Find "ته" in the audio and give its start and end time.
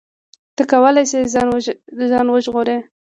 0.55-0.63